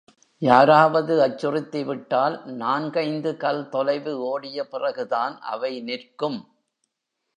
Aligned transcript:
யாராவது 0.41 1.15
அச்சுறுத்திவிட்டால், 1.19 2.45
நான்கைந்து 2.53 3.37
கல் 3.37 3.69
தொலைவு 3.69 4.13
ஓடிய 4.21 4.67
பிறகுதான் 4.67 5.39
அவை 5.39 5.81
நிற்கும். 5.81 6.39